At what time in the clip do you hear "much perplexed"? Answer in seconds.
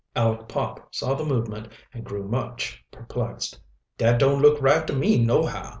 2.27-3.59